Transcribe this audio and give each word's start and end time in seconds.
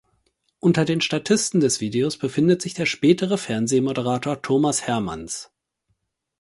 Unter 0.59 0.83
den 0.83 0.99
Statisten 0.99 1.59
des 1.59 1.79
Videos 1.79 2.17
befindet 2.17 2.59
sich 2.59 2.73
der 2.73 2.87
spätere 2.87 3.37
Fernsehmoderator 3.37 4.41
Thomas 4.41 4.87
Hermanns. 4.87 5.51